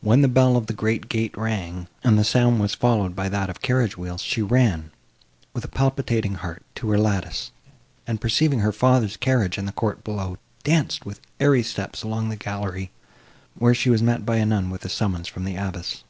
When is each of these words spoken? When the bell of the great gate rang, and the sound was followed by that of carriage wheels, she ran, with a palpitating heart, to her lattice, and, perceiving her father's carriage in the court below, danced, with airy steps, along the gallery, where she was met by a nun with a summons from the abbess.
When 0.00 0.22
the 0.22 0.28
bell 0.32 0.56
of 0.56 0.64
the 0.66 0.72
great 0.72 1.10
gate 1.10 1.36
rang, 1.36 1.86
and 2.02 2.18
the 2.18 2.24
sound 2.24 2.58
was 2.58 2.72
followed 2.74 3.14
by 3.14 3.28
that 3.28 3.50
of 3.50 3.60
carriage 3.60 3.98
wheels, 3.98 4.22
she 4.22 4.40
ran, 4.40 4.90
with 5.52 5.62
a 5.62 5.68
palpitating 5.68 6.36
heart, 6.36 6.62
to 6.76 6.88
her 6.88 6.96
lattice, 6.96 7.50
and, 8.06 8.18
perceiving 8.18 8.60
her 8.60 8.72
father's 8.72 9.18
carriage 9.18 9.58
in 9.58 9.66
the 9.66 9.72
court 9.72 10.02
below, 10.02 10.38
danced, 10.64 11.04
with 11.04 11.20
airy 11.38 11.62
steps, 11.62 12.02
along 12.02 12.30
the 12.30 12.36
gallery, 12.36 12.92
where 13.54 13.74
she 13.74 13.90
was 13.90 14.02
met 14.02 14.24
by 14.24 14.36
a 14.38 14.46
nun 14.46 14.70
with 14.70 14.86
a 14.86 14.88
summons 14.88 15.28
from 15.28 15.44
the 15.44 15.56
abbess. 15.56 16.02